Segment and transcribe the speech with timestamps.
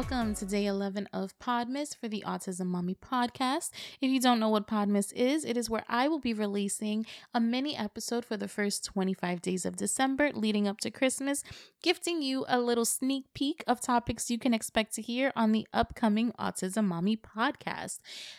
[0.00, 3.68] Welcome to day 11 of Podmas for the Autism Mami podcast.
[4.00, 7.04] If you don't know what Podmas is, it is where I will be releasing
[7.34, 11.44] a mini episode for the first 25 days of December leading up to Christmas,
[11.82, 15.68] gifting you a little sneak peek of topics you can expect to hear on the
[15.74, 17.98] upcoming Autism Mami podcast.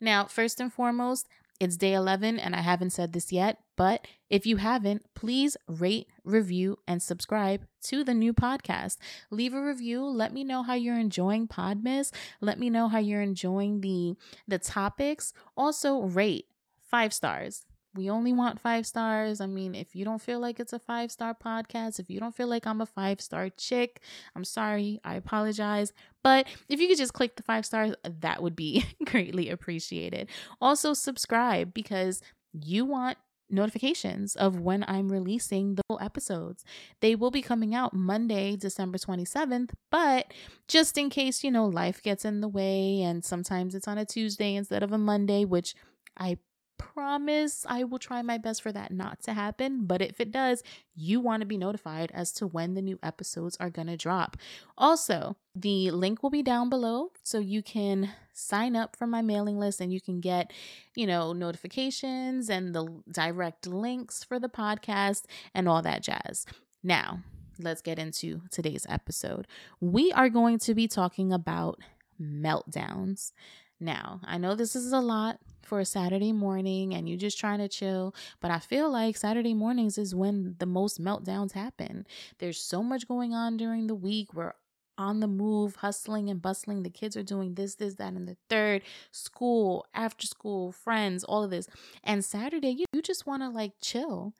[0.00, 1.28] Now, first and foremost,
[1.62, 6.08] it's day 11, and I haven't said this yet, but if you haven't, please rate,
[6.24, 8.96] review, and subscribe to the new podcast.
[9.30, 10.04] Leave a review.
[10.04, 12.12] Let me know how you're enjoying Podmas.
[12.40, 14.14] Let me know how you're enjoying the
[14.48, 15.32] the topics.
[15.56, 16.46] Also, rate
[16.82, 19.40] five stars we only want five stars.
[19.40, 22.34] I mean, if you don't feel like it's a five star podcast, if you don't
[22.34, 24.00] feel like I'm a five star chick,
[24.34, 25.00] I'm sorry.
[25.04, 25.92] I apologize.
[26.22, 30.28] But if you could just click the five stars, that would be greatly appreciated.
[30.60, 33.18] Also, subscribe because you want
[33.50, 36.64] notifications of when I'm releasing the episodes.
[37.00, 40.32] They will be coming out Monday, December 27th, but
[40.68, 44.06] just in case, you know, life gets in the way and sometimes it's on a
[44.06, 45.74] Tuesday instead of a Monday, which
[46.16, 46.38] I
[46.82, 49.86] promise I will try my best for that not to happen.
[49.86, 50.62] But if it does,
[50.94, 54.36] you want to be notified as to when the new episodes are going to drop.
[54.76, 59.58] Also, the link will be down below so you can sign up for my mailing
[59.58, 60.52] list and you can get,
[60.94, 65.24] you know, notifications and the direct links for the podcast
[65.54, 66.46] and all that jazz.
[66.82, 67.20] Now,
[67.58, 69.46] let's get into today's episode.
[69.80, 71.80] We are going to be talking about
[72.20, 73.32] meltdowns.
[73.78, 77.58] Now, I know this is a lot for a Saturday morning and you're just trying
[77.58, 82.06] to chill, but I feel like Saturday mornings is when the most meltdowns happen.
[82.38, 84.34] There's so much going on during the week.
[84.34, 84.54] We're
[84.98, 86.82] on the move, hustling and bustling.
[86.82, 88.82] The kids are doing this, this, that, and the third.
[89.10, 91.66] School, after school, friends, all of this.
[92.04, 94.34] And Saturday, you, you just want to like chill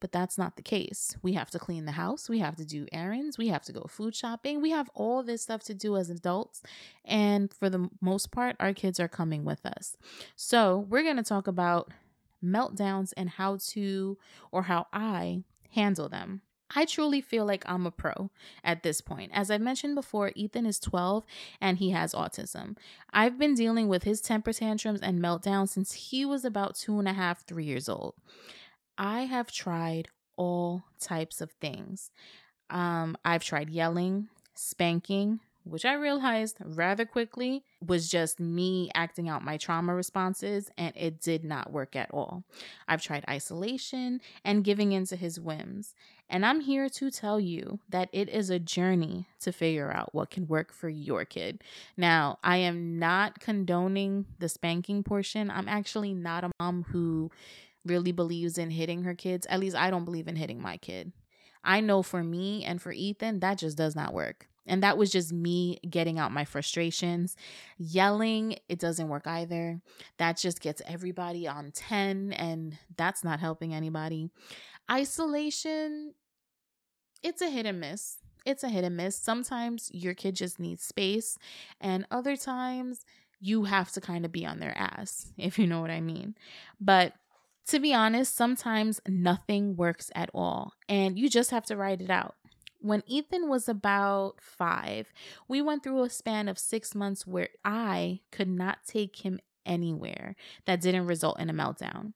[0.00, 1.16] but that's not the case.
[1.22, 3.86] We have to clean the house, we have to do errands, we have to go
[3.88, 6.62] food shopping, we have all this stuff to do as adults.
[7.04, 9.96] And for the most part, our kids are coming with us.
[10.34, 11.92] So, we're going to talk about
[12.44, 14.18] meltdowns and how to,
[14.52, 16.42] or how I handle them.
[16.74, 18.30] I truly feel like I'm a pro
[18.64, 19.30] at this point.
[19.32, 21.24] As I mentioned before, Ethan is 12
[21.60, 22.76] and he has autism.
[23.12, 27.06] I've been dealing with his temper tantrums and meltdowns since he was about two and
[27.06, 28.14] a half, three years old.
[28.98, 32.10] I have tried all types of things.
[32.70, 39.44] Um, I've tried yelling, spanking, which I realized rather quickly was just me acting out
[39.44, 42.44] my trauma responses, and it did not work at all.
[42.86, 45.94] I've tried isolation and giving in to his whims,
[46.28, 50.30] and I'm here to tell you that it is a journey to figure out what
[50.30, 51.62] can work for your kid.
[51.96, 55.50] Now, I am not condoning the spanking portion.
[55.50, 57.30] I'm actually not a mom who
[57.86, 59.46] really believes in hitting her kids.
[59.48, 61.12] At least I don't believe in hitting my kid.
[61.64, 64.48] I know for me and for Ethan, that just does not work.
[64.66, 67.36] And that was just me getting out my frustrations.
[67.78, 69.80] Yelling, it doesn't work either.
[70.18, 74.30] That just gets everybody on 10, and that's not helping anybody.
[74.90, 76.14] Isolation,
[77.22, 78.18] it's a hit and miss.
[78.44, 79.16] It's a hit and miss.
[79.16, 81.38] Sometimes your kid just needs space,
[81.80, 83.04] and other times
[83.40, 86.34] you have to kind of be on their ass, if you know what I mean.
[86.80, 87.14] But
[87.66, 92.10] to be honest, sometimes nothing works at all, and you just have to write it
[92.10, 92.34] out.
[92.80, 95.12] When Ethan was about five,
[95.48, 100.36] we went through a span of six months where I could not take him anywhere
[100.66, 102.12] that didn't result in a meltdown.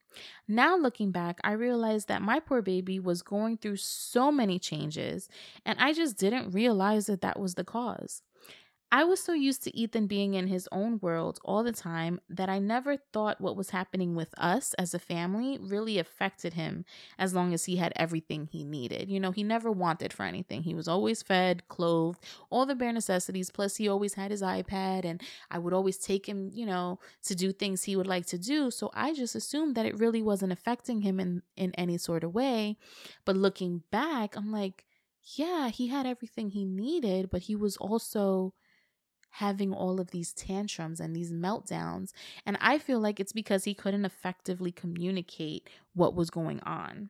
[0.47, 5.27] Now, looking back, I realized that my poor baby was going through so many changes,
[5.65, 8.21] and I just didn't realize that that was the cause.
[8.93, 12.49] I was so used to Ethan being in his own world all the time that
[12.49, 16.83] I never thought what was happening with us as a family really affected him
[17.17, 19.09] as long as he had everything he needed.
[19.09, 20.63] You know, he never wanted for anything.
[20.63, 23.49] He was always fed, clothed, all the bare necessities.
[23.49, 27.33] Plus, he always had his iPad, and I would always take him, you know, to
[27.33, 28.69] do things he would like to do.
[28.71, 32.33] So I just assumed that it really wasn't affecting him in, in any sort of
[32.33, 32.75] way.
[33.23, 34.83] But looking back, I'm like,
[35.37, 38.53] yeah, he had everything he needed, but he was also
[39.31, 42.11] having all of these tantrums and these meltdowns.
[42.45, 47.09] And I feel like it's because he couldn't effectively communicate what was going on.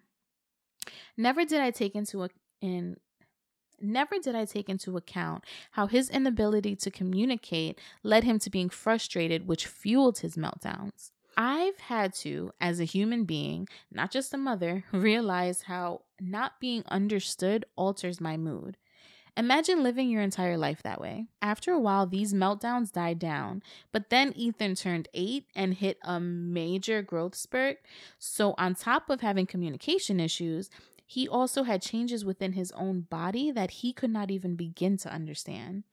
[1.18, 2.30] Never did I take into a,
[2.62, 2.98] in
[3.80, 8.70] never did I take into account how his inability to communicate led him to being
[8.70, 11.12] frustrated, which fueled his meltdowns.
[11.38, 16.84] I've had to, as a human being, not just a mother, realize how not being
[16.88, 18.78] understood alters my mood.
[19.38, 21.28] Imagine living your entire life that way.
[21.42, 23.64] After a while, these meltdowns died down,
[23.94, 27.80] but then Ethan turned eight and hit a major growth spurt.
[28.20, 30.70] So, on top of having communication issues,
[31.06, 35.12] he also had changes within his own body that he could not even begin to
[35.14, 35.84] understand.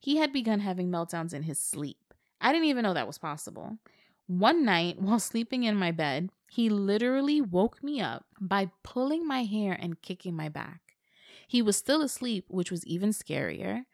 [0.00, 2.14] He had begun having meltdowns in his sleep.
[2.40, 3.78] I didn't even know that was possible.
[4.26, 9.44] One night, while sleeping in my bed, he literally woke me up by pulling my
[9.44, 10.87] hair and kicking my back.
[11.48, 13.84] He was still asleep, which was even scarier.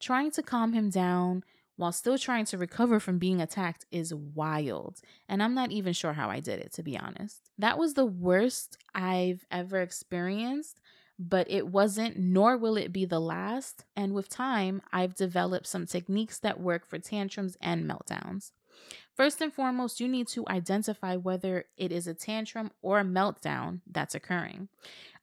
[0.00, 1.44] Trying to calm him down
[1.76, 5.00] while still trying to recover from being attacked is wild.
[5.28, 7.50] And I'm not even sure how I did it, to be honest.
[7.58, 10.80] That was the worst I've ever experienced,
[11.18, 13.84] but it wasn't, nor will it be the last.
[13.94, 18.52] And with time, I've developed some techniques that work for tantrums and meltdowns.
[19.14, 23.80] First and foremost, you need to identify whether it is a tantrum or a meltdown
[23.86, 24.68] that's occurring.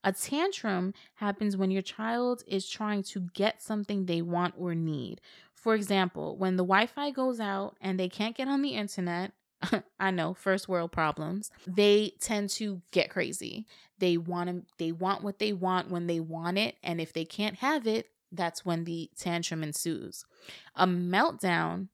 [0.03, 5.21] A tantrum happens when your child is trying to get something they want or need.
[5.53, 9.33] For example, when the Wi Fi goes out and they can't get on the internet,
[9.99, 11.51] I know, first world problems.
[11.67, 13.65] They tend to get crazy.
[13.97, 17.57] They want they want what they want when they want it, and if they can't
[17.57, 20.23] have it, that's when the tantrum ensues.
[20.75, 21.89] A meltdown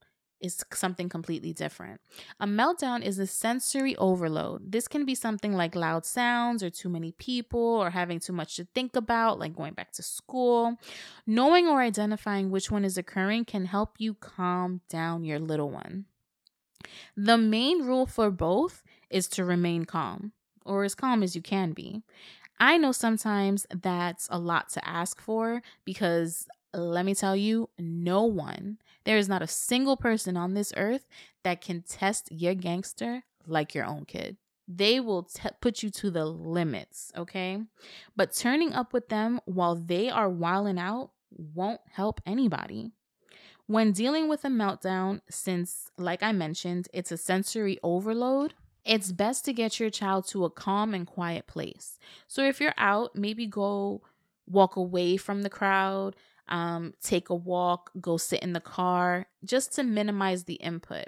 [0.46, 2.00] is something completely different.
[2.40, 4.72] A meltdown is a sensory overload.
[4.72, 8.56] This can be something like loud sounds or too many people or having too much
[8.56, 10.78] to think about, like going back to school.
[11.28, 16.06] Knowing or identifying which one is occurring can help you calm down your little one.
[17.18, 20.34] The main rule for both is to remain calm,
[20.66, 22.04] or as calm as you can be.
[22.60, 28.24] I know sometimes that's a lot to ask for because let me tell you, no
[28.24, 31.08] one, there is not a single person on this earth
[31.44, 34.38] that can test your gangster like your own kid.
[34.68, 35.28] They will
[35.62, 37.60] put you to the limits, okay?
[38.16, 42.92] But turning up with them while they are wilding out won't help anybody.
[43.68, 49.46] When dealing with a meltdown, since, like I mentioned, it's a sensory overload, it's best
[49.46, 51.98] to get your child to a calm and quiet place.
[52.28, 54.02] So if you're out, maybe go
[54.48, 56.16] walk away from the crowd,
[56.48, 61.08] um, take a walk, go sit in the car, just to minimize the input.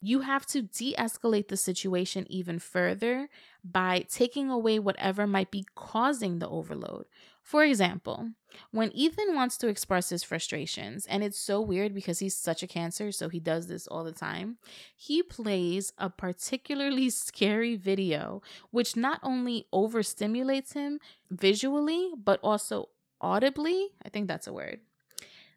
[0.00, 3.28] You have to de escalate the situation even further
[3.64, 7.06] by taking away whatever might be causing the overload.
[7.42, 8.32] For example,
[8.72, 12.66] when Ethan wants to express his frustrations, and it's so weird because he's such a
[12.66, 14.58] cancer, so he does this all the time,
[14.94, 21.00] he plays a particularly scary video, which not only overstimulates him
[21.30, 22.90] visually, but also
[23.20, 23.88] audibly.
[24.04, 24.80] I think that's a word.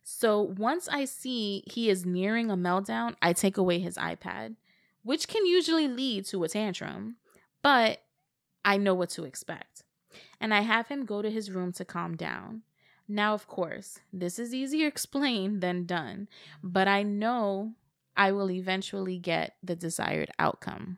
[0.03, 4.55] So once I see he is nearing a meltdown, I take away his iPad,
[5.03, 7.17] which can usually lead to a tantrum,
[7.61, 8.01] but
[8.65, 9.83] I know what to expect.
[10.39, 12.63] And I have him go to his room to calm down.
[13.07, 16.27] Now, of course, this is easier explained than done,
[16.63, 17.73] but I know
[18.15, 20.97] I will eventually get the desired outcome.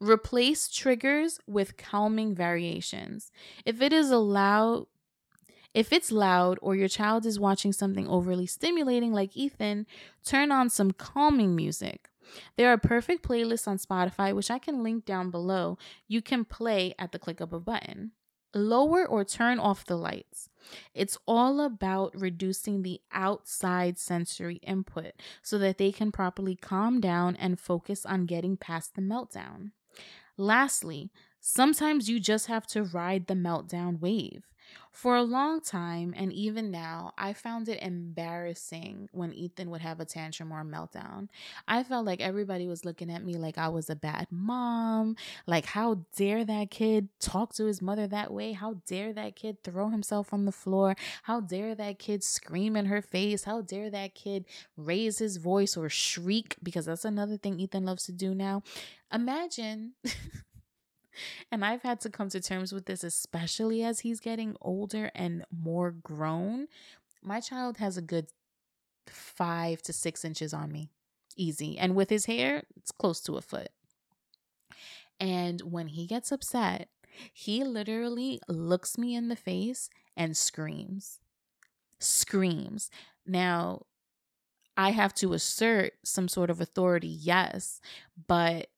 [0.00, 3.30] Replace triggers with calming variations.
[3.66, 4.86] If it is allowed
[5.74, 9.86] if it's loud or your child is watching something overly stimulating like Ethan,
[10.24, 12.08] turn on some calming music.
[12.56, 15.78] There are perfect playlists on Spotify, which I can link down below.
[16.08, 18.12] You can play at the click of a button.
[18.52, 20.48] Lower or turn off the lights.
[20.92, 27.36] It's all about reducing the outside sensory input so that they can properly calm down
[27.36, 29.70] and focus on getting past the meltdown.
[30.36, 34.49] Lastly, sometimes you just have to ride the meltdown wave.
[34.92, 40.00] For a long time, and even now, I found it embarrassing when Ethan would have
[40.00, 41.28] a tantrum or a meltdown.
[41.68, 45.16] I felt like everybody was looking at me like I was a bad mom.
[45.46, 48.52] Like, how dare that kid talk to his mother that way?
[48.52, 50.96] How dare that kid throw himself on the floor?
[51.22, 53.44] How dare that kid scream in her face?
[53.44, 54.44] How dare that kid
[54.76, 56.56] raise his voice or shriek?
[56.62, 58.62] Because that's another thing Ethan loves to do now.
[59.12, 59.92] Imagine.
[61.50, 65.44] And I've had to come to terms with this, especially as he's getting older and
[65.50, 66.68] more grown.
[67.22, 68.28] My child has a good
[69.06, 70.90] five to six inches on me,
[71.36, 71.78] easy.
[71.78, 73.70] And with his hair, it's close to a foot.
[75.18, 76.88] And when he gets upset,
[77.32, 81.18] he literally looks me in the face and screams.
[81.98, 82.90] Screams.
[83.26, 83.82] Now,
[84.76, 87.82] I have to assert some sort of authority, yes,
[88.26, 88.69] but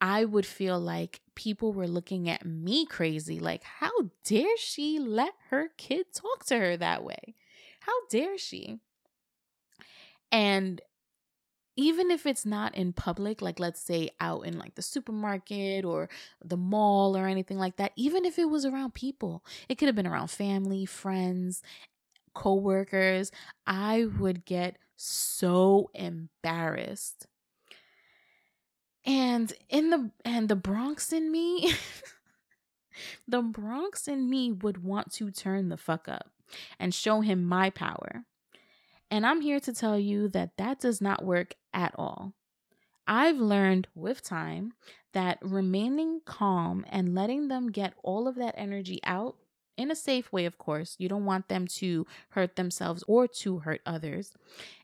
[0.00, 3.40] I would feel like people were looking at me crazy.
[3.40, 3.90] Like, how
[4.24, 7.34] dare she let her kid talk to her that way?
[7.80, 8.80] How dare she?
[10.30, 10.80] And
[11.76, 16.08] even if it's not in public, like let's say out in like the supermarket or
[16.44, 19.94] the mall or anything like that, even if it was around people, it could have
[19.94, 21.62] been around family, friends,
[22.34, 23.30] coworkers,
[23.66, 27.26] I would get so embarrassed
[29.06, 31.72] and in the and the Bronx in me
[33.28, 36.30] the Bronx in me would want to turn the fuck up
[36.78, 38.24] and show him my power.
[39.10, 42.32] And I'm here to tell you that that does not work at all.
[43.06, 44.72] I've learned with time
[45.12, 49.36] that remaining calm and letting them get all of that energy out
[49.76, 50.96] in a safe way, of course.
[50.98, 54.32] You don't want them to hurt themselves or to hurt others.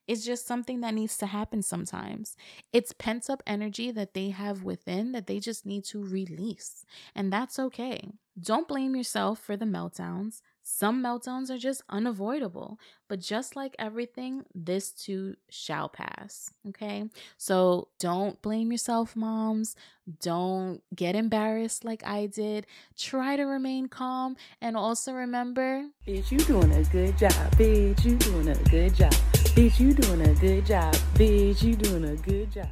[0.07, 2.37] It's just something that needs to happen sometimes.
[2.73, 6.85] It's pent up energy that they have within that they just need to release.
[7.15, 8.11] And that's okay.
[8.41, 10.41] Don't blame yourself for the meltdowns.
[10.63, 12.79] Some meltdowns are just unavoidable,
[13.09, 16.51] but just like everything, this too shall pass.
[16.69, 17.09] Okay.
[17.37, 19.75] So don't blame yourself, moms.
[20.21, 22.67] Don't get embarrassed like I did.
[22.97, 27.33] Try to remain calm and also remember Bitch, you doing a good job.
[27.53, 29.13] Bitch, you doing a good job.
[29.55, 30.95] Bitch, you doing a good job.
[31.15, 32.69] Bitch, you doing a good job.